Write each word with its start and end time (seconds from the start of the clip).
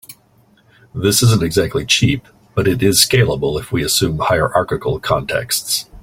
This 0.95 1.21
isn't 1.21 1.43
exactly 1.43 1.85
cheap, 1.85 2.27
but 2.55 2.67
it 2.67 2.81
is 2.81 2.97
scalable 3.05 3.59
if 3.59 3.71
we 3.71 3.83
assume 3.83 4.17
hierarchical 4.17 4.99
contexts. 4.99 5.91